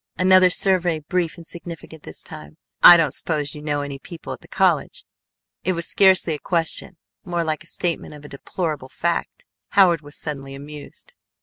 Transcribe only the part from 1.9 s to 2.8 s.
this time.